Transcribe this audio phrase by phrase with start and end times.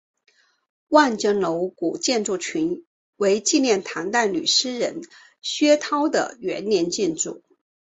[0.87, 5.01] 望江楼古建筑群为纪念唐代女诗人
[5.43, 7.43] 薛涛的园林建筑。